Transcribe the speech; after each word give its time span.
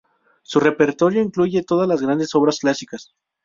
Su 0.41 0.59
repertorio 0.59 1.21
incluye 1.21 1.61
todas 1.61 1.87
las 1.87 2.01
grandes 2.01 2.33
obras 2.33 2.57
clásicas. 2.61 3.13